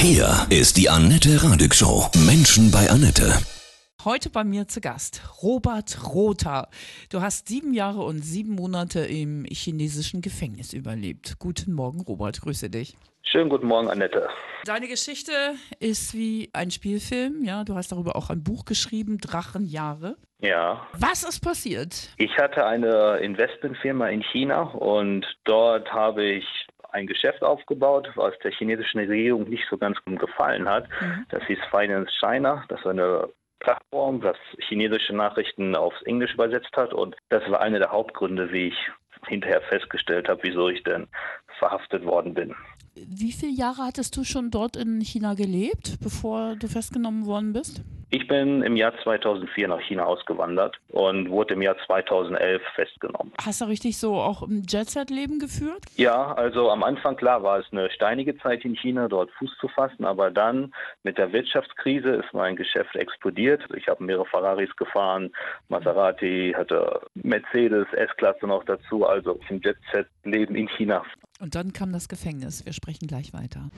Hier 0.00 0.46
ist 0.48 0.76
die 0.76 0.88
Annette 0.88 1.42
Radig 1.42 1.74
Show. 1.74 2.08
Menschen 2.24 2.70
bei 2.70 2.88
Annette. 2.88 3.32
Heute 4.04 4.30
bei 4.30 4.44
mir 4.44 4.68
zu 4.68 4.80
Gast 4.80 5.20
Robert 5.42 5.98
Rother. 6.14 6.68
Du 7.10 7.20
hast 7.20 7.48
sieben 7.48 7.74
Jahre 7.74 8.02
und 8.02 8.20
sieben 8.20 8.54
Monate 8.54 9.00
im 9.00 9.44
chinesischen 9.50 10.22
Gefängnis 10.22 10.72
überlebt. 10.72 11.40
Guten 11.40 11.72
Morgen, 11.72 12.00
Robert. 12.02 12.40
Grüße 12.40 12.70
dich. 12.70 12.96
Schönen 13.24 13.50
guten 13.50 13.66
Morgen, 13.66 13.90
Annette. 13.90 14.28
Deine 14.64 14.86
Geschichte 14.86 15.32
ist 15.80 16.14
wie 16.14 16.48
ein 16.52 16.70
Spielfilm. 16.70 17.42
Ja, 17.42 17.64
du 17.64 17.74
hast 17.74 17.90
darüber 17.90 18.14
auch 18.14 18.30
ein 18.30 18.44
Buch 18.44 18.64
geschrieben, 18.66 19.18
Drachenjahre. 19.18 20.16
Ja. 20.40 20.86
Was 20.96 21.24
ist 21.24 21.40
passiert? 21.40 22.10
Ich 22.18 22.38
hatte 22.38 22.64
eine 22.64 23.16
Investmentfirma 23.16 24.06
in 24.10 24.22
China 24.22 24.62
und 24.62 25.26
dort 25.42 25.92
habe 25.92 26.24
ich 26.24 26.67
ein 26.90 27.06
Geschäft 27.06 27.42
aufgebaut, 27.42 28.10
was 28.14 28.38
der 28.42 28.50
chinesischen 28.52 28.98
Regierung 28.98 29.48
nicht 29.48 29.64
so 29.68 29.76
ganz 29.76 29.98
gefallen 30.04 30.68
hat. 30.68 30.88
Mhm. 31.00 31.26
Das 31.30 31.44
hieß 31.44 31.58
Finance 31.70 32.10
China. 32.18 32.64
Das 32.68 32.84
war 32.84 32.92
eine 32.92 33.28
Plattform, 33.60 34.20
das 34.20 34.36
chinesische 34.58 35.14
Nachrichten 35.14 35.74
aufs 35.74 36.00
Englisch 36.02 36.34
übersetzt 36.34 36.74
hat. 36.76 36.94
Und 36.94 37.16
das 37.28 37.42
war 37.50 37.60
einer 37.60 37.78
der 37.78 37.90
Hauptgründe, 37.90 38.52
wie 38.52 38.68
ich 38.68 38.90
hinterher 39.26 39.60
festgestellt 39.62 40.28
habe, 40.28 40.40
wieso 40.42 40.68
ich 40.68 40.82
denn 40.84 41.08
verhaftet 41.58 42.04
worden 42.04 42.34
bin. 42.34 42.54
Wie 42.94 43.32
viele 43.32 43.52
Jahre 43.52 43.84
hattest 43.84 44.16
du 44.16 44.24
schon 44.24 44.50
dort 44.50 44.76
in 44.76 45.00
China 45.00 45.34
gelebt, 45.34 45.98
bevor 46.02 46.56
du 46.56 46.68
festgenommen 46.68 47.26
worden 47.26 47.52
bist? 47.52 47.82
Ich 48.10 48.26
bin 48.26 48.62
im 48.62 48.76
Jahr 48.76 48.94
2004 49.02 49.68
nach 49.68 49.80
China 49.82 50.04
ausgewandert 50.04 50.78
und 50.88 51.28
wurde 51.28 51.52
im 51.54 51.60
Jahr 51.60 51.76
2011 51.86 52.62
festgenommen. 52.74 53.34
Hast 53.44 53.60
du 53.60 53.66
richtig 53.66 53.98
so 53.98 54.14
auch 54.14 54.42
ein 54.42 54.62
Jet-Set-Leben 54.66 55.38
geführt? 55.38 55.82
Ja, 55.96 56.32
also 56.32 56.70
am 56.70 56.82
Anfang 56.82 57.16
klar 57.16 57.42
war 57.42 57.58
es 57.58 57.66
eine 57.70 57.90
steinige 57.90 58.38
Zeit 58.38 58.64
in 58.64 58.74
China, 58.74 59.08
dort 59.08 59.30
Fuß 59.32 59.54
zu 59.60 59.68
fassen, 59.68 60.06
aber 60.06 60.30
dann 60.30 60.72
mit 61.02 61.18
der 61.18 61.34
Wirtschaftskrise 61.34 62.08
ist 62.08 62.32
mein 62.32 62.56
Geschäft 62.56 62.96
explodiert. 62.96 63.62
Ich 63.76 63.88
habe 63.88 64.02
mehrere 64.02 64.24
Ferraris 64.24 64.74
gefahren, 64.76 65.30
Maserati, 65.68 66.54
hatte 66.56 67.02
Mercedes, 67.14 67.86
S-Klasse 67.92 68.46
noch 68.46 68.64
dazu, 68.64 69.06
also 69.06 69.38
ein 69.50 69.60
Jet-Set-Leben 69.60 70.54
in 70.54 70.68
China. 70.68 71.04
Und 71.40 71.54
dann 71.54 71.74
kam 71.74 71.92
das 71.92 72.08
Gefängnis. 72.08 72.64
Wir 72.64 72.72
sprechen 72.72 73.06
gleich 73.06 73.34
weiter. 73.34 73.70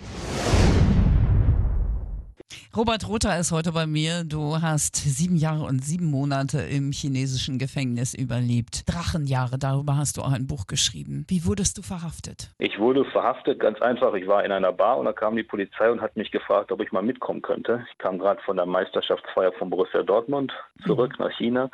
Robert 2.76 3.08
Rother 3.08 3.38
ist 3.38 3.52
heute 3.52 3.72
bei 3.72 3.86
mir. 3.86 4.24
Du 4.24 4.62
hast 4.62 4.96
sieben 4.96 5.36
Jahre 5.36 5.64
und 5.64 5.84
sieben 5.84 6.10
Monate 6.10 6.60
im 6.60 6.92
chinesischen 6.92 7.58
Gefängnis 7.58 8.14
überlebt. 8.14 8.88
Drachenjahre, 8.88 9.58
darüber 9.58 9.96
hast 9.96 10.16
du 10.16 10.22
auch 10.22 10.32
ein 10.32 10.46
Buch 10.46 10.66
geschrieben. 10.66 11.24
Wie 11.28 11.44
wurdest 11.44 11.78
du 11.78 11.82
verhaftet? 11.82 12.50
Ich 12.58 12.78
wurde 12.78 13.04
verhaftet, 13.06 13.58
ganz 13.58 13.80
einfach. 13.82 14.14
Ich 14.14 14.26
war 14.26 14.44
in 14.44 14.52
einer 14.52 14.72
Bar 14.72 14.98
und 14.98 15.06
da 15.06 15.12
kam 15.12 15.36
die 15.36 15.42
Polizei 15.42 15.90
und 15.90 16.00
hat 16.00 16.16
mich 16.16 16.30
gefragt, 16.30 16.70
ob 16.72 16.80
ich 16.80 16.92
mal 16.92 17.02
mitkommen 17.02 17.42
könnte. 17.42 17.84
Ich 17.90 17.98
kam 17.98 18.18
gerade 18.18 18.40
von 18.42 18.56
der 18.56 18.66
Meisterschaftsfeier 18.66 19.52
von 19.52 19.70
Borussia 19.70 20.02
Dortmund 20.02 20.52
zurück 20.86 21.18
mhm. 21.18 21.24
nach 21.24 21.32
China 21.36 21.70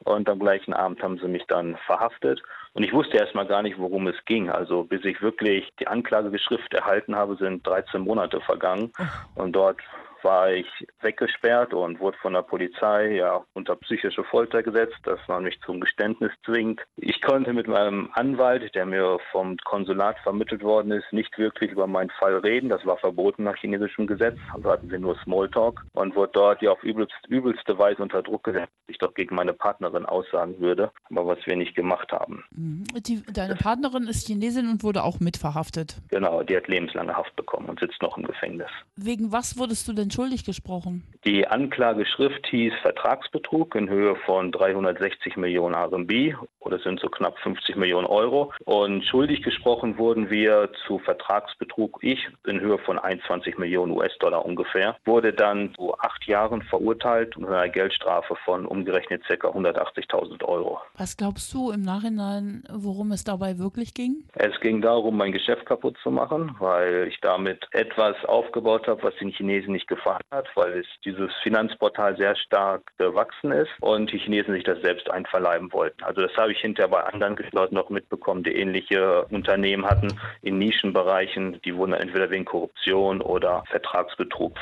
und 0.00 0.28
am 0.28 0.38
gleichen 0.38 0.72
Abend 0.72 1.02
haben 1.02 1.18
sie 1.18 1.28
mich 1.28 1.44
dann 1.46 1.76
verhaftet. 1.86 2.42
Und 2.72 2.84
ich 2.84 2.92
wusste 2.92 3.16
erstmal 3.16 3.46
gar 3.46 3.62
nicht, 3.62 3.78
worum 3.78 4.06
es 4.06 4.24
ging. 4.26 4.48
Also 4.48 4.84
bis 4.84 5.04
ich 5.04 5.20
wirklich 5.20 5.68
die 5.80 5.88
Anklageschrift 5.88 6.72
erhalten 6.72 7.16
habe, 7.16 7.36
sind 7.36 7.66
13 7.66 8.02
Monate 8.02 8.40
vergangen. 8.40 8.92
Und 9.34 9.52
dort 9.52 9.80
war 10.24 10.52
ich 10.52 10.66
weggesperrt 11.00 11.74
und 11.74 12.00
wurde 12.00 12.18
von 12.18 12.32
der 12.32 12.42
Polizei 12.42 13.12
ja 13.16 13.44
unter 13.54 13.76
psychische 13.76 14.24
Folter 14.24 14.62
gesetzt, 14.62 14.98
dass 15.04 15.20
man 15.28 15.44
mich 15.44 15.60
zum 15.62 15.80
Geständnis 15.80 16.32
zwingt. 16.44 16.80
Ich 16.96 17.20
konnte 17.20 17.52
mit 17.52 17.68
meinem 17.68 18.10
Anwalt, 18.14 18.74
der 18.74 18.86
mir 18.86 19.18
vom 19.30 19.56
Konsulat 19.64 20.18
vermittelt 20.20 20.62
worden 20.62 20.92
ist, 20.92 21.12
nicht 21.12 21.38
wirklich 21.38 21.72
über 21.72 21.86
meinen 21.86 22.10
Fall 22.10 22.36
reden. 22.38 22.68
Das 22.68 22.84
war 22.86 22.98
verboten 22.98 23.44
nach 23.44 23.56
chinesischem 23.56 24.06
Gesetz. 24.06 24.38
Also 24.52 24.70
hatten 24.70 24.90
wir 24.90 24.98
nur 24.98 25.16
Smalltalk 25.22 25.82
und 25.94 26.14
wurde 26.14 26.32
dort 26.32 26.62
ja 26.62 26.72
auf 26.72 26.82
übelst, 26.82 27.14
übelste 27.28 27.78
Weise 27.78 28.02
unter 28.02 28.22
Druck 28.22 28.44
gesetzt, 28.44 28.72
dass 28.86 28.94
ich 28.94 28.98
doch 28.98 29.14
gegen 29.14 29.34
meine 29.34 29.52
Partnerin 29.52 30.06
aussagen 30.06 30.60
würde, 30.60 30.90
aber 31.10 31.26
was 31.26 31.38
wir 31.46 31.56
nicht 31.56 31.74
gemacht 31.74 32.12
haben. 32.12 32.44
Mhm. 32.60 32.84
Die, 33.06 33.22
deine 33.32 33.56
Partnerin 33.56 34.06
ist 34.06 34.26
Chinesin 34.26 34.68
und 34.68 34.82
wurde 34.82 35.02
auch 35.02 35.20
mitverhaftet. 35.20 35.96
Genau, 36.08 36.42
die 36.42 36.56
hat 36.56 36.68
lebenslange 36.68 37.16
Haft 37.16 37.34
bekommen 37.36 37.68
und 37.68 37.80
sitzt 37.80 38.02
noch 38.02 38.16
im 38.18 38.24
Gefängnis. 38.24 38.68
Wegen 38.96 39.32
was 39.32 39.58
wurdest 39.58 39.88
du 39.88 39.92
denn 39.92 40.10
schuldig 40.10 40.44
gesprochen? 40.44 41.04
Die 41.24 41.46
Anklageschrift 41.46 42.46
hieß 42.46 42.72
Vertragsbetrug 42.82 43.74
in 43.74 43.88
Höhe 43.88 44.16
von 44.26 44.52
360 44.52 45.36
Millionen 45.36 45.74
RMB 45.74 46.36
oder 46.60 46.78
sind 46.78 47.00
so 47.00 47.08
knapp 47.08 47.38
50 47.38 47.76
Millionen 47.76 48.06
Euro. 48.06 48.52
Und 48.64 49.04
schuldig 49.04 49.42
gesprochen 49.42 49.98
wurden 49.98 50.30
wir 50.30 50.70
zu 50.86 50.98
Vertragsbetrug, 50.98 51.98
ich 52.02 52.26
in 52.46 52.60
Höhe 52.60 52.78
von 52.78 52.98
21 52.98 53.58
Millionen 53.58 53.92
US-Dollar 53.92 54.44
ungefähr, 54.44 54.96
wurde 55.04 55.32
dann 55.32 55.74
zu 55.74 55.98
acht 55.98 56.26
Jahren 56.26 56.62
verurteilt 56.62 57.36
und 57.36 57.46
einer 57.46 57.68
Geldstrafe 57.68 58.36
von 58.44 58.66
umgerechnet 58.66 59.22
ca. 59.26 59.34
180.000 59.34 60.44
Euro. 60.44 60.80
Was 60.96 61.16
glaubst 61.16 61.52
du 61.54 61.70
im 61.70 61.82
Nachhinein, 61.82 62.49
worum 62.70 63.12
es 63.12 63.24
dabei 63.24 63.58
wirklich 63.58 63.94
ging? 63.94 64.24
Es 64.34 64.58
ging 64.60 64.80
darum, 64.80 65.16
mein 65.16 65.32
Geschäft 65.32 65.66
kaputt 65.66 65.96
zu 66.02 66.10
machen, 66.10 66.54
weil 66.58 67.06
ich 67.08 67.20
damit 67.20 67.66
etwas 67.72 68.16
aufgebaut 68.24 68.86
habe, 68.86 69.02
was 69.02 69.14
den 69.16 69.30
Chinesen 69.30 69.72
nicht 69.72 69.88
gefallen 69.88 70.24
hat, 70.30 70.46
weil 70.54 70.80
es 70.80 70.86
dieses 71.04 71.30
Finanzportal 71.42 72.16
sehr 72.16 72.36
stark 72.36 72.82
gewachsen 72.98 73.52
ist 73.52 73.70
und 73.80 74.12
die 74.12 74.18
Chinesen 74.18 74.54
sich 74.54 74.64
das 74.64 74.80
selbst 74.82 75.10
einverleiben 75.10 75.72
wollten. 75.72 76.02
Also 76.02 76.22
das 76.22 76.36
habe 76.36 76.52
ich 76.52 76.58
hinterher 76.58 76.88
bei 76.90 77.02
anderen 77.04 77.36
Leuten 77.52 77.74
noch 77.74 77.90
mitbekommen, 77.90 78.42
die 78.42 78.54
ähnliche 78.54 79.24
Unternehmen 79.26 79.86
hatten 79.86 80.08
in 80.42 80.58
Nischenbereichen. 80.58 81.60
Die 81.64 81.74
wurden 81.76 81.92
entweder 81.92 82.30
wegen 82.30 82.44
Korruption 82.44 83.20
oder 83.20 83.64
Vertragsbetrug 83.70 84.56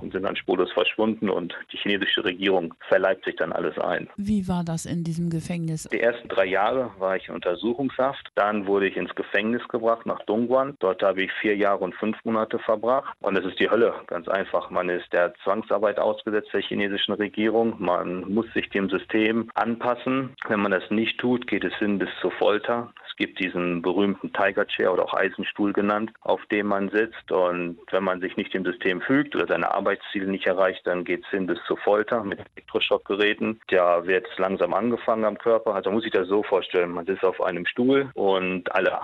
und 0.00 0.12
sind 0.12 0.22
dann 0.22 0.36
spurlos 0.36 0.72
verschwunden 0.72 1.28
und 1.28 1.54
die 1.72 1.76
chinesische 1.76 2.24
Regierung 2.24 2.74
verleibt 2.88 3.24
sich 3.24 3.36
dann 3.36 3.52
alles 3.52 3.78
ein. 3.78 4.08
Wie 4.16 4.48
war 4.48 4.64
das 4.64 4.86
in 4.86 5.04
diesem 5.04 5.30
Gefängnis? 5.30 5.88
Die 5.92 6.00
ersten 6.00 6.28
drei 6.28 6.46
Jahre 6.46 6.90
war 6.98 7.16
ich 7.18 7.28
in 7.28 7.34
Untersuchungshaft. 7.34 8.30
Dann 8.34 8.66
wurde 8.66 8.88
ich 8.88 8.96
ins 8.96 9.14
Gefängnis 9.14 9.66
gebracht 9.68 10.06
nach 10.06 10.20
Dongguan. 10.24 10.76
Dort 10.80 11.02
habe 11.02 11.22
ich 11.22 11.32
vier 11.40 11.56
Jahre 11.56 11.84
und 11.84 11.94
fünf 11.94 12.16
Monate 12.24 12.58
verbracht. 12.58 13.14
Und 13.20 13.36
es 13.36 13.44
ist 13.44 13.60
die 13.60 13.70
Hölle, 13.70 13.94
ganz 14.06 14.28
einfach. 14.28 14.70
Man 14.70 14.88
ist 14.88 15.12
der 15.12 15.34
Zwangsarbeit 15.44 15.98
ausgesetzt 15.98 16.50
der 16.52 16.62
chinesischen 16.62 17.14
Regierung. 17.14 17.74
Man 17.78 18.32
muss 18.32 18.52
sich 18.54 18.68
dem 18.70 18.88
System 18.88 19.50
anpassen. 19.54 20.34
Wenn 20.48 20.60
man 20.60 20.72
das 20.72 20.90
nicht 20.90 21.18
tut, 21.18 21.46
geht 21.46 21.64
es 21.64 21.74
hin 21.76 21.98
bis 21.98 22.10
zur 22.20 22.32
Folter. 22.32 22.92
Es 23.08 23.16
gibt 23.16 23.40
diesen 23.40 23.82
berühmten 23.82 24.32
Tiger 24.32 24.66
Chair 24.66 24.92
oder 24.92 25.04
auch 25.04 25.14
Eisenstuhl 25.14 25.72
genannt, 25.72 26.12
auf 26.20 26.44
dem 26.46 26.68
man 26.68 26.88
sitzt. 26.90 27.30
Und 27.32 27.78
wenn 27.90 28.04
man 28.04 28.20
sich 28.20 28.36
nicht 28.36 28.54
dem 28.54 28.64
System 28.64 29.00
fügt 29.00 29.34
oder 29.34 29.46
seine 29.46 29.72
Arbeitsziele 29.72 30.26
nicht 30.26 30.46
erreicht, 30.46 30.86
dann 30.86 31.04
geht 31.04 31.24
es 31.24 31.30
hin 31.30 31.46
bis 31.46 31.58
zur 31.66 31.78
Folter 31.78 32.22
mit 32.22 32.38
Elektroschockgeräten. 32.54 33.60
Da 33.68 34.06
wird 34.06 34.26
langsam 34.38 34.74
angefangen 34.74 35.24
am 35.24 35.38
Körper. 35.38 35.74
Also 35.74 35.90
muss 35.90 36.04
ich 36.04 36.12
das 36.12 36.28
so 36.28 36.42
vorstellen. 36.42 36.90
Man 36.90 37.06
sitzt 37.08 37.24
auf 37.24 37.42
einem 37.42 37.66
Stuhl 37.66 38.10
und 38.14 38.72
alle 38.74 39.00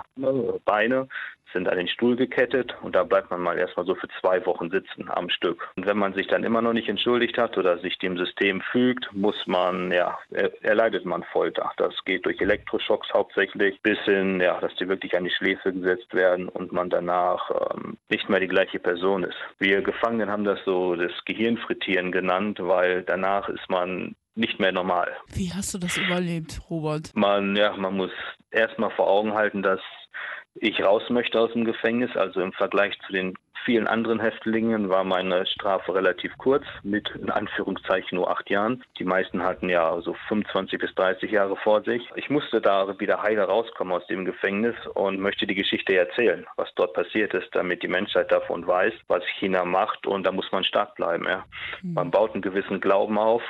Beine 0.65 1.07
sind 1.55 1.69
an 1.69 1.77
den 1.77 1.87
Stuhl 1.87 2.15
gekettet 2.15 2.75
und 2.81 2.95
da 2.95 3.03
bleibt 3.03 3.31
man 3.31 3.41
mal 3.41 3.57
erstmal 3.57 3.85
so 3.85 3.95
für 3.95 4.09
zwei 4.19 4.45
Wochen 4.45 4.69
sitzen 4.69 5.09
am 5.09 5.29
Stück. 5.29 5.69
Und 5.75 5.85
wenn 5.85 5.97
man 5.97 6.13
sich 6.13 6.27
dann 6.27 6.43
immer 6.43 6.61
noch 6.61 6.73
nicht 6.73 6.89
entschuldigt 6.89 7.37
hat 7.37 7.57
oder 7.57 7.79
sich 7.79 7.97
dem 7.97 8.17
System 8.17 8.61
fügt, 8.71 9.09
muss 9.13 9.35
man, 9.47 9.91
ja, 9.91 10.19
erleidet 10.61 11.05
man 11.05 11.23
Folter. 11.23 11.71
Das 11.77 11.93
geht 12.03 12.25
durch 12.25 12.41
Elektroschocks 12.41 13.07
hauptsächlich 13.13 13.81
bis 13.81 13.97
hin, 13.99 14.41
ja, 14.41 14.59
dass 14.59 14.75
die 14.75 14.89
wirklich 14.89 15.15
an 15.17 15.23
die 15.23 15.31
Schläfe 15.31 15.71
gesetzt 15.71 16.13
werden 16.13 16.49
und 16.49 16.73
man 16.73 16.89
danach 16.89 17.49
ähm, 17.73 17.97
nicht 18.09 18.29
mehr 18.29 18.41
die 18.41 18.47
gleiche 18.47 18.79
Person 18.79 19.23
ist. 19.23 19.37
Wir 19.57 19.81
Gefangenen 19.81 20.29
haben 20.29 20.43
das 20.43 20.59
so 20.65 20.95
das 20.95 21.13
Gehirnfrittieren 21.25 22.11
genannt, 22.11 22.59
weil 22.61 23.03
danach 23.03 23.47
ist 23.47 23.69
man 23.69 24.15
nicht 24.35 24.59
mehr 24.59 24.71
normal. 24.71 25.15
Wie 25.33 25.51
hast 25.53 25.73
du 25.73 25.77
das 25.77 25.97
überlebt, 25.97 26.61
Robert? 26.69 27.11
Man, 27.15 27.55
ja, 27.55 27.75
man 27.75 27.95
muss 27.95 28.11
erstmal 28.51 28.91
vor 28.91 29.07
Augen 29.07 29.33
halten, 29.33 29.63
dass 29.63 29.79
ich 30.55 30.81
raus 30.83 31.03
möchte 31.09 31.39
aus 31.39 31.51
dem 31.53 31.65
Gefängnis. 31.65 32.15
Also 32.15 32.41
im 32.41 32.53
Vergleich 32.53 32.97
zu 33.05 33.13
den 33.13 33.35
vielen 33.65 33.87
anderen 33.87 34.19
Häftlingen 34.19 34.89
war 34.89 35.03
meine 35.03 35.45
Strafe 35.47 35.93
relativ 35.93 36.37
kurz, 36.37 36.63
mit 36.83 37.09
in 37.15 37.31
Anführungszeichen 37.31 38.15
nur 38.15 38.29
acht 38.29 38.49
Jahren. 38.49 38.83
Die 38.99 39.03
meisten 39.03 39.43
hatten 39.43 39.69
ja 39.69 39.99
so 40.01 40.15
25 40.27 40.79
bis 40.79 40.93
30 40.95 41.31
Jahre 41.31 41.57
vor 41.57 41.83
sich. 41.83 42.07
Ich 42.15 42.29
musste 42.29 42.61
da 42.61 42.99
wieder 42.99 43.23
heile 43.23 43.43
rauskommen 43.43 43.93
aus 43.93 44.05
dem 44.07 44.23
Gefängnis 44.23 44.75
und 44.93 45.19
möchte 45.19 45.47
die 45.47 45.55
Geschichte 45.55 45.97
erzählen, 45.97 46.45
was 46.55 46.69
dort 46.75 46.93
passiert 46.93 47.33
ist, 47.33 47.49
damit 47.53 47.81
die 47.81 47.87
Menschheit 47.87 48.31
davon 48.31 48.65
weiß, 48.65 48.93
was 49.07 49.23
China 49.39 49.65
macht. 49.65 50.05
Und 50.05 50.25
da 50.25 50.31
muss 50.31 50.51
man 50.51 50.63
stark 50.63 50.95
bleiben. 50.95 51.25
Ja. 51.27 51.43
Mhm. 51.81 51.93
Man 51.93 52.11
baut 52.11 52.33
einen 52.33 52.43
gewissen 52.43 52.79
Glauben 52.79 53.17
auf 53.17 53.41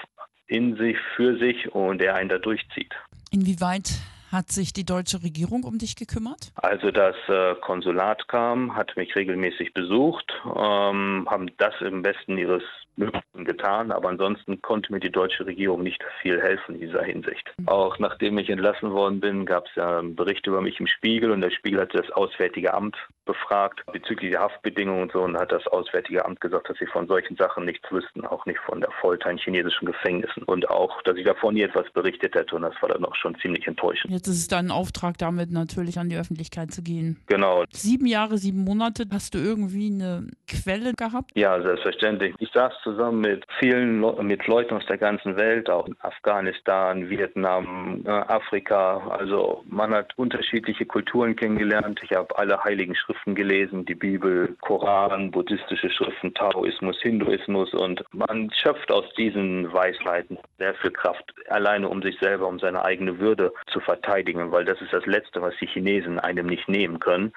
in 0.48 0.76
sich, 0.78 0.98
für 1.16 1.38
sich 1.38 1.74
und 1.74 2.00
der 2.00 2.16
einen 2.16 2.30
da 2.30 2.38
durchzieht. 2.38 2.94
Inwieweit 3.32 3.90
hat 4.32 4.52
sich 4.52 4.74
die 4.74 4.86
deutsche 4.86 5.24
Regierung 5.24 5.64
um 5.64 5.78
dich 5.78 5.96
gekümmert? 5.96 6.52
Also 6.56 6.92
das 6.92 7.16
äh, 7.28 7.56
Konsulat 7.62 8.28
kam, 8.28 8.76
hat 8.76 8.96
mich 8.98 9.16
regelmäßig 9.16 9.74
besucht, 9.74 10.32
ähm, 10.46 11.28
haben 11.30 11.52
das 11.58 11.74
im 11.82 12.02
besten 12.02 12.38
ihres 12.38 12.64
Möglichen 12.98 13.46
getan, 13.46 13.92
aber 13.92 14.10
ansonsten 14.10 14.62
konnte 14.62 14.92
mir 14.92 15.00
die 15.00 15.12
deutsche 15.12 15.46
Regierung 15.46 15.84
nicht 15.84 16.04
viel 16.22 16.42
helfen 16.42 16.76
in 16.76 16.82
dieser 16.82 17.04
Hinsicht. 17.04 17.54
Auch 17.66 18.00
nachdem 18.00 18.38
ich 18.38 18.50
entlassen 18.50 18.92
worden 18.92 19.20
bin, 19.20 19.46
gab 19.46 19.68
es 19.68 19.76
ja 19.76 20.00
einen 20.00 20.16
Bericht 20.16 20.48
über 20.48 20.62
mich 20.62 20.80
im 20.80 20.88
Spiegel 20.88 21.32
und 21.32 21.42
der 21.42 21.52
Spiegel 21.52 21.82
hatte 21.82 21.98
das 21.98 22.12
Auswärtige 22.12 22.74
Amt 22.74 22.96
befragt 23.26 23.82
bezüglich 23.92 24.32
der 24.32 24.42
Haftbedingungen 24.42 25.04
und 25.04 25.12
so 25.12 25.22
und 25.22 25.38
hat 25.38 25.52
das 25.52 25.66
Auswärtige 25.68 26.24
Amt 26.26 26.40
gesagt, 26.42 26.70
dass 26.70 26.78
sie 26.78 26.86
von 26.86 27.08
solchen 27.08 27.36
Sachen 27.36 27.66
nichts 27.66 27.92
wüssten, 27.92 28.26
auch 28.26 28.46
nicht 28.46 28.60
von 28.60 28.82
der 28.82 28.92
Folter 29.02 29.32
in 29.32 29.38
chinesischen 29.38 29.88
Gefängnissen 29.88 30.44
und 30.44 30.70
auch, 30.70 31.02
dass 31.04 31.18
ich 31.18 31.26
davon 31.26 31.56
nie 31.56 31.64
etwas 31.64 31.92
berichtet 31.92 32.36
hätte 32.36 32.56
und 32.56 32.62
das 32.62 32.76
war 32.82 32.90
dann 32.90 33.04
auch 33.04 33.16
schon 33.16 33.36
ziemlich 33.40 33.68
enttäuschend. 33.68 34.14
Jetzt 34.14 34.28
ist 34.28 34.38
es 34.38 34.48
dein 34.48 34.72
Auftrag, 34.72 35.18
damit 35.18 35.52
natürlich 35.52 35.98
an 35.98 36.10
die 36.10 36.18
Öffentlichkeit 36.18 36.72
zu 36.72 36.84
gehen. 36.84 37.20
Genau. 37.26 37.64
Sieben 37.72 38.06
Jahre, 38.06 38.38
sieben 38.38 38.64
Monate, 38.64 39.06
hast 39.12 39.34
du 39.34 39.40
irgendwie 39.40 39.88
eine 39.88 40.28
Quelle 40.48 40.94
gehabt? 40.94 41.32
Ja, 41.36 41.60
selbstverständlich. 41.62 42.36
Ich 42.40 42.52
saß 42.54 42.74
zusammen 42.86 43.22
mit 43.22 43.44
vielen 43.60 44.00
Le 44.00 44.24
mit 44.24 44.46
Leuten 44.48 44.76
aus 44.76 44.86
der 44.86 44.98
ganzen 44.98 45.36
Welt, 45.36 45.70
auch 45.70 45.88
in 45.88 45.96
Afghanistan, 46.02 47.10
Vietnam, 47.10 48.04
äh, 48.06 48.10
Afrika. 48.10 49.08
Also 49.10 49.64
man 49.68 49.94
hat 49.94 50.14
unterschiedliche 50.18 50.86
Kulturen 50.86 51.36
kennengelernt. 51.36 52.00
Ich 52.04 52.16
habe 52.16 52.38
alle 52.38 52.64
heiligen 52.64 52.96
Schriften 52.96 53.34
gelesen, 53.34 53.86
die 53.86 53.96
Bibel, 53.96 54.56
Koran, 54.62 55.32
buddhistische 55.32 55.90
Schriften, 55.90 56.34
Taoismus, 56.36 57.02
Hinduismus 57.02 57.74
und 57.74 58.04
man 58.14 58.52
schöpft 58.52 58.92
aus 58.92 59.06
diesen 59.18 59.74
Weisheiten 59.74 60.38
sehr 60.60 60.76
viel 60.76 60.92
Kraft, 60.92 61.34
alleine 61.50 61.90
um 61.90 62.04
sich 62.04 62.18
selber, 62.20 62.48
um 62.48 62.60
seine 62.60 62.86
eigene 62.86 63.18
Würde 63.20 63.52
zu 63.68 63.80
verteidigen, 63.80 64.52
weil 64.52 64.64
das 64.64 64.80
ist 64.82 64.94
das 64.94 65.06
Letzte, 65.08 65.42
was 65.42 65.56
die 65.60 65.68
Chinesen 65.68 66.20
einem 66.20 66.46
nicht 66.46 66.70
nehmen 66.70 67.00
können, 67.00 67.34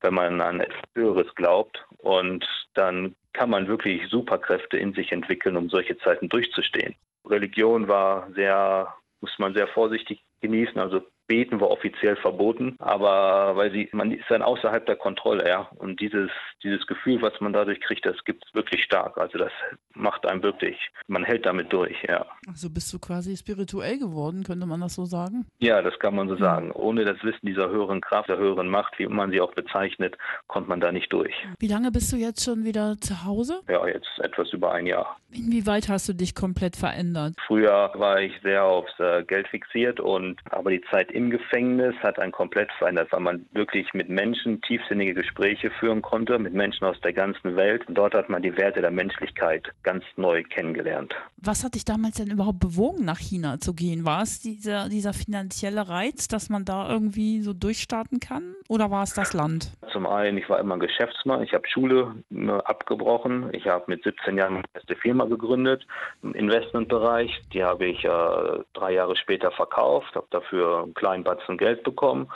wenn 0.00 0.14
man 0.14 0.40
an 0.40 0.60
etwas 0.60 0.82
Höheres 0.94 1.34
glaubt 1.34 1.84
und 1.98 2.46
dann 2.74 3.14
kann 3.32 3.50
man 3.50 3.68
wirklich 3.68 4.08
Superkräfte 4.08 4.76
in 4.76 4.92
sich 4.92 5.12
entwickeln, 5.12 5.56
um 5.56 5.68
solche 5.68 5.96
Zeiten 5.98 6.28
durchzustehen. 6.28 6.96
Religion 7.26 7.88
war 7.88 8.30
sehr, 8.32 8.94
muss 9.20 9.38
man 9.38 9.54
sehr 9.54 9.68
vorsichtig 9.68 10.22
genießen. 10.40 10.78
Also 10.78 11.02
Beten 11.30 11.60
war 11.60 11.70
offiziell 11.70 12.16
verboten, 12.16 12.74
aber 12.80 13.54
weil 13.54 13.70
sie, 13.70 13.88
man 13.92 14.10
ist 14.10 14.24
dann 14.28 14.42
außerhalb 14.42 14.84
der 14.84 14.96
Kontrolle, 14.96 15.48
ja. 15.48 15.68
Und 15.76 16.00
dieses, 16.00 16.28
dieses 16.64 16.84
Gefühl, 16.88 17.22
was 17.22 17.40
man 17.40 17.52
dadurch 17.52 17.80
kriegt, 17.80 18.04
das 18.04 18.16
gibt 18.24 18.44
es 18.44 18.52
wirklich 18.52 18.82
stark. 18.82 19.16
Also 19.16 19.38
das 19.38 19.52
macht 19.94 20.26
einem 20.26 20.42
wirklich, 20.42 20.76
man 21.06 21.22
hält 21.22 21.46
damit 21.46 21.72
durch, 21.72 21.96
ja. 22.02 22.26
Also 22.48 22.68
bist 22.68 22.92
du 22.92 22.98
quasi 22.98 23.36
spirituell 23.36 23.96
geworden, 24.00 24.42
könnte 24.42 24.66
man 24.66 24.80
das 24.80 24.96
so 24.96 25.04
sagen? 25.04 25.46
Ja, 25.60 25.82
das 25.82 25.96
kann 26.00 26.16
man 26.16 26.28
so 26.28 26.36
sagen. 26.36 26.72
Ohne 26.72 27.04
das 27.04 27.22
Wissen 27.22 27.46
dieser 27.46 27.68
höheren 27.68 28.00
Kraft, 28.00 28.28
der 28.28 28.38
höheren 28.38 28.68
Macht, 28.68 28.98
wie 28.98 29.06
man 29.06 29.30
sie 29.30 29.40
auch 29.40 29.54
bezeichnet, 29.54 30.18
kommt 30.48 30.66
man 30.66 30.80
da 30.80 30.90
nicht 30.90 31.12
durch. 31.12 31.32
Wie 31.60 31.68
lange 31.68 31.92
bist 31.92 32.12
du 32.12 32.16
jetzt 32.16 32.44
schon 32.44 32.64
wieder 32.64 32.96
zu 33.00 33.24
Hause? 33.24 33.60
Ja, 33.68 33.86
jetzt 33.86 34.18
etwas 34.18 34.52
über 34.52 34.72
ein 34.72 34.86
Jahr. 34.86 35.16
Inwieweit 35.32 35.88
hast 35.88 36.08
du 36.08 36.12
dich 36.12 36.34
komplett 36.34 36.74
verändert? 36.74 37.34
Früher 37.46 37.92
war 37.94 38.20
ich 38.20 38.32
sehr 38.42 38.64
aufs 38.64 38.98
äh, 38.98 39.22
Geld 39.22 39.46
fixiert 39.46 40.00
und 40.00 40.40
aber 40.50 40.70
die 40.70 40.82
Zeit 40.90 41.12
im 41.20 41.30
Gefängnis 41.30 41.94
hat 42.02 42.18
einen 42.18 42.32
komplett 42.32 42.72
verändert, 42.78 43.12
weil 43.12 43.20
man 43.20 43.46
wirklich 43.52 43.92
mit 43.92 44.08
Menschen 44.08 44.62
tiefsinnige 44.62 45.12
Gespräche 45.12 45.70
führen 45.70 46.00
konnte, 46.00 46.38
mit 46.38 46.54
Menschen 46.54 46.86
aus 46.86 46.98
der 47.02 47.12
ganzen 47.12 47.56
Welt. 47.56 47.86
Und 47.86 47.96
dort 47.96 48.14
hat 48.14 48.30
man 48.30 48.40
die 48.40 48.56
Werte 48.56 48.80
der 48.80 48.90
Menschlichkeit 48.90 49.70
ganz 49.82 50.02
neu 50.16 50.42
kennengelernt. 50.42 51.14
Was 51.36 51.62
hat 51.62 51.74
dich 51.74 51.84
damals 51.84 52.16
denn 52.16 52.30
überhaupt 52.30 52.60
bewogen, 52.60 53.04
nach 53.04 53.18
China 53.18 53.60
zu 53.60 53.74
gehen? 53.74 54.06
War 54.06 54.22
es 54.22 54.40
dieser, 54.40 54.88
dieser 54.88 55.12
finanzielle 55.12 55.88
Reiz, 55.88 56.26
dass 56.26 56.48
man 56.48 56.64
da 56.64 56.88
irgendwie 56.88 57.42
so 57.42 57.52
durchstarten 57.52 58.18
kann? 58.18 58.54
Oder 58.68 58.90
war 58.90 59.02
es 59.02 59.12
das 59.12 59.34
Land? 59.34 59.72
Zum 59.92 60.06
einen, 60.06 60.38
ich 60.38 60.48
war 60.48 60.58
immer 60.58 60.74
ein 60.74 60.80
Geschäftsmann. 60.80 61.42
Ich 61.42 61.52
habe 61.52 61.68
Schule 61.68 62.14
äh, 62.30 62.50
abgebrochen. 62.50 63.50
Ich 63.52 63.66
habe 63.66 63.84
mit 63.88 64.04
17 64.04 64.38
Jahren 64.38 64.54
meine 64.54 64.64
erste 64.72 64.96
Firma 64.96 65.26
gegründet 65.26 65.86
im 66.22 66.34
Investmentbereich. 66.34 67.42
Die 67.52 67.62
habe 67.62 67.86
ich 67.86 68.04
äh, 68.04 68.64
drei 68.72 68.92
Jahre 68.94 69.16
später 69.16 69.50
verkauft, 69.50 70.14
habe 70.14 70.26
dafür 70.30 70.84
einen 70.84 70.94
kleinen 70.94 71.09
Batzen 71.18 71.58
Geld 71.58 71.82
bekommen. 71.82 72.30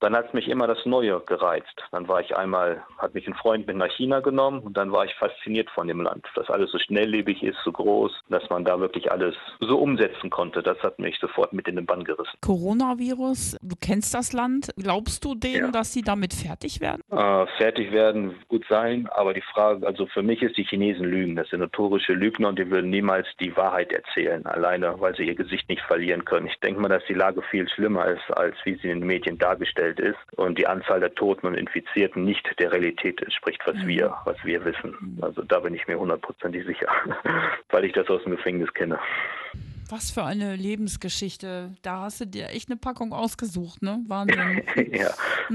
Dann 0.00 0.16
hat 0.16 0.32
mich 0.34 0.48
immer 0.48 0.66
das 0.66 0.84
Neue 0.86 1.20
gereizt. 1.20 1.82
Dann 1.92 2.08
war 2.08 2.20
ich 2.20 2.34
einmal, 2.36 2.82
hat 2.98 3.14
mich 3.14 3.26
ein 3.26 3.34
Freund 3.34 3.66
mit 3.66 3.76
nach 3.76 3.90
China 3.92 4.20
genommen 4.20 4.60
und 4.60 4.76
dann 4.76 4.92
war 4.92 5.04
ich 5.04 5.14
fasziniert 5.14 5.68
von 5.70 5.88
dem 5.88 6.00
Land, 6.00 6.26
dass 6.34 6.48
alles 6.48 6.70
so 6.72 6.78
schnelllebig 6.78 7.42
ist, 7.42 7.58
so 7.64 7.72
groß, 7.72 8.12
dass 8.30 8.48
man 8.50 8.64
da 8.64 8.80
wirklich 8.80 9.10
alles 9.12 9.34
so 9.60 9.78
umsetzen 9.78 10.30
konnte. 10.30 10.62
Das 10.62 10.78
hat 10.82 10.98
mich 10.98 11.18
sofort 11.18 11.52
mit 11.52 11.68
in 11.68 11.76
den 11.76 11.86
Bann 11.86 12.04
gerissen. 12.04 12.38
Coronavirus, 12.40 13.56
du 13.60 13.76
kennst 13.80 14.14
das 14.14 14.32
Land. 14.32 14.70
Glaubst 14.76 15.24
du 15.24 15.34
denen, 15.34 15.66
Ja. 15.66 15.70
dass 15.70 15.92
sie 15.92 16.02
damit 16.02 16.32
fertig 16.32 16.80
werden? 16.80 17.02
Äh, 17.10 17.46
fertig 17.58 17.92
werden, 17.92 18.34
gut 18.48 18.64
sein, 18.68 19.08
aber 19.12 19.34
die 19.34 19.42
Frage, 19.42 19.86
also 19.86 20.06
für 20.06 20.22
mich 20.22 20.40
ist, 20.42 20.56
die 20.56 20.64
Chinesen 20.64 21.04
lügen. 21.04 21.36
Das 21.36 21.48
sind 21.50 21.60
notorische 21.60 22.14
Lügner 22.14 22.48
und 22.48 22.58
die 22.58 22.70
würden 22.70 22.90
niemals 22.90 23.26
die 23.38 23.54
Wahrheit 23.56 23.92
erzählen, 23.92 24.46
alleine 24.46 24.94
weil 24.98 25.14
sie 25.14 25.24
ihr 25.24 25.34
Gesicht 25.34 25.68
nicht 25.68 25.82
verlieren 25.82 26.24
können. 26.24 26.46
Ich 26.46 26.58
denke 26.60 26.80
mal, 26.80 26.88
dass 26.88 27.04
die 27.06 27.14
Lage 27.14 27.42
viel 27.50 27.68
schlimmer 27.68 28.06
ist, 28.06 28.30
als 28.36 28.56
wie 28.64 28.76
sie 28.76 28.88
in 28.88 29.00
den 29.00 29.06
Medien 29.06 29.36
dargestellt 29.38 29.89
ist 29.98 30.18
und 30.36 30.58
die 30.58 30.66
Anzahl 30.66 31.00
der 31.00 31.14
Toten 31.14 31.46
und 31.46 31.54
Infizierten 31.54 32.24
nicht 32.24 32.48
der 32.58 32.72
Realität 32.72 33.20
entspricht, 33.22 33.60
was 33.66 33.76
wir, 33.86 34.14
was 34.24 34.36
wir 34.44 34.64
wissen. 34.64 35.18
Also 35.22 35.42
da 35.42 35.60
bin 35.60 35.74
ich 35.74 35.88
mir 35.88 35.98
hundertprozentig 35.98 36.66
sicher, 36.66 36.88
weil 37.70 37.84
ich 37.84 37.92
das 37.92 38.08
aus 38.08 38.22
dem 38.22 38.32
Gefängnis 38.36 38.72
kenne. 38.74 38.98
Was 39.90 40.10
für 40.12 40.24
eine 40.24 40.54
Lebensgeschichte. 40.56 41.72
Da 41.82 42.02
hast 42.02 42.20
du 42.20 42.24
dir 42.26 42.48
echt 42.50 42.70
eine 42.70 42.76
Packung 42.78 43.12
ausgesucht, 43.12 43.82
ne? 43.82 43.98
Wahnsinn. 44.06 44.62
ja, 44.92 45.10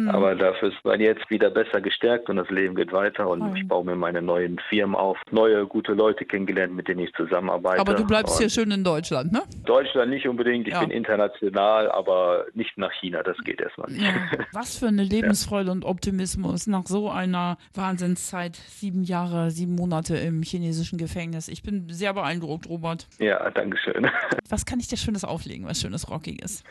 aber 0.10 0.36
dafür 0.36 0.70
ist 0.70 0.84
man 0.84 1.00
jetzt 1.00 1.30
wieder 1.30 1.50
besser 1.50 1.80
gestärkt 1.80 2.30
und 2.30 2.36
das 2.36 2.50
Leben 2.50 2.76
geht 2.76 2.92
weiter 2.92 3.30
und 3.30 3.40
Toll. 3.40 3.54
ich 3.58 3.68
baue 3.68 3.86
mir 3.86 3.96
meine 3.96 4.22
neuen 4.22 4.60
Firmen 4.70 4.96
auf, 4.96 5.18
neue 5.32 5.66
gute 5.66 5.94
Leute 5.94 6.26
kennengelernt, 6.26 6.76
mit 6.76 6.88
denen 6.90 7.00
ich 7.02 7.14
zusammenarbeite. 7.14 7.80
Aber 7.80 7.94
du 7.94 8.06
bleibst 8.06 8.34
und 8.36 8.40
hier 8.42 8.50
schön 8.50 8.72
in 8.72 8.84
Deutschland, 8.84 9.32
ne? 9.32 9.44
Deutschland 9.66 10.10
nicht 10.12 10.28
unbedingt, 10.28 10.68
ich 10.68 10.74
Ja. 10.74 10.82
bin 10.82 10.92
international, 10.92 11.90
aber 11.92 12.46
nicht 12.54 12.78
nach 12.78 12.92
China, 13.00 13.24
das 13.24 13.38
geht 13.46 13.62
erstmal 13.62 13.90
nicht. 13.90 14.02
Ja. 14.04 14.14
Was 14.52 14.78
für 14.78 14.88
eine 14.88 15.04
Lebensfreude 15.04 15.72
und 15.72 15.86
Optimismus 15.86 16.68
nach 16.68 16.86
so 16.88 17.10
einer 17.10 17.58
Wahnsinnszeit. 17.74 18.56
Sieben 18.56 19.04
Jahre, 19.04 19.52
sieben 19.52 19.76
Monate 19.76 20.18
im 20.18 20.44
chinesischen 20.44 20.98
Gefängnis. 20.98 21.48
Ich 21.48 21.64
bin 21.64 21.88
sehr 21.90 22.14
beeindruckt, 22.14 22.68
Robert. 22.68 23.08
Ja, 23.20 23.50
danke 23.52 23.78
schön. 23.78 24.10
Was 24.50 24.66
kann 24.66 24.80
ich 24.80 24.88
dir 24.88 24.98
Schönes 24.98 25.24
auflegen, 25.24 25.66
was 25.68 25.82
Schönes 25.82 26.10
Rockiges? 26.10 26.64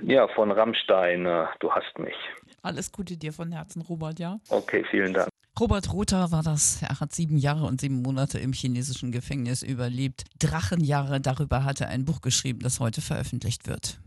Ja, 0.00 0.26
von 0.28 0.50
Rammstein, 0.50 1.26
äh, 1.26 1.46
du 1.60 1.70
hast 1.70 1.98
mich. 1.98 2.16
Alles 2.62 2.92
Gute 2.92 3.16
dir 3.16 3.32
von 3.32 3.52
Herzen, 3.52 3.82
Robert, 3.82 4.18
ja? 4.18 4.38
Okay, 4.48 4.84
vielen 4.90 5.12
Dank. 5.12 5.28
Robert 5.60 5.92
Rother 5.92 6.32
war 6.32 6.42
das. 6.42 6.82
Er 6.82 7.00
hat 7.00 7.12
sieben 7.12 7.36
Jahre 7.36 7.66
und 7.66 7.80
sieben 7.80 8.02
Monate 8.02 8.38
im 8.38 8.52
chinesischen 8.52 9.12
Gefängnis 9.12 9.62
überlebt. 9.62 10.24
Drachenjahre, 10.38 11.20
darüber 11.20 11.64
hat 11.64 11.80
er 11.80 11.88
ein 11.88 12.04
Buch 12.04 12.20
geschrieben, 12.20 12.60
das 12.60 12.80
heute 12.80 13.00
veröffentlicht 13.02 13.68
wird. 13.68 14.00